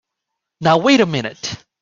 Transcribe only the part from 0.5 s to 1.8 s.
Now wait a minute!